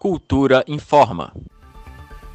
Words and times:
Cultura 0.00 0.64
informa. 0.66 1.30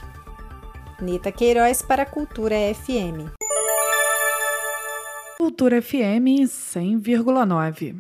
Nita 1.02 1.32
Queiroz 1.32 1.82
para 1.82 2.04
a 2.04 2.06
Cultura 2.06 2.56
FM. 2.76 3.34
Cultura 5.40 5.82
FM 5.82 6.46
100,9 6.46 7.96